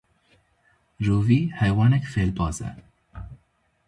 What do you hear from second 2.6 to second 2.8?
e.